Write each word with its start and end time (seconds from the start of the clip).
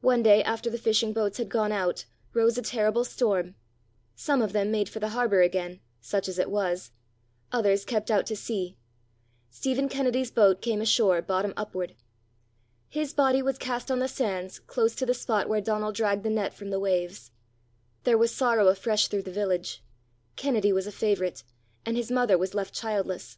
One 0.00 0.22
day 0.22 0.42
after 0.42 0.70
the 0.70 0.78
fishing 0.78 1.12
boats 1.12 1.36
had 1.36 1.50
gone 1.50 1.72
out, 1.72 2.06
rose 2.32 2.56
a 2.56 2.62
terrible 2.62 3.04
storm. 3.04 3.54
Some 4.16 4.40
of 4.40 4.54
them 4.54 4.70
made 4.70 4.88
for 4.88 4.98
the 4.98 5.10
harbour 5.10 5.42
again 5.42 5.80
such 6.00 6.26
as 6.26 6.38
it 6.38 6.50
was; 6.50 6.90
others 7.52 7.84
kept 7.84 8.10
out 8.10 8.24
to 8.28 8.34
sea; 8.34 8.78
Stephen 9.50 9.90
Kennedy's 9.90 10.30
boat 10.30 10.62
came 10.62 10.80
ashore 10.80 11.20
bottom 11.20 11.52
upward. 11.54 11.94
His 12.88 13.12
body 13.12 13.42
was 13.42 13.58
cast 13.58 13.90
on 13.90 13.98
the 13.98 14.08
sands 14.08 14.58
close 14.58 14.94
to 14.94 15.04
the 15.04 15.12
spot 15.12 15.50
where 15.50 15.60
Donal 15.60 15.92
dragged 15.92 16.22
the 16.22 16.30
net 16.30 16.54
from 16.54 16.70
the 16.70 16.80
waves. 16.80 17.30
There 18.04 18.16
was 18.16 18.34
sorrow 18.34 18.68
afresh 18.68 19.08
through 19.08 19.24
the 19.24 19.30
village: 19.32 19.84
Kennedy 20.34 20.72
was 20.72 20.86
a 20.86 20.92
favourite; 20.92 21.44
and 21.84 21.98
his 21.98 22.10
mother 22.10 22.38
was 22.38 22.54
left 22.54 22.72
childless. 22.72 23.36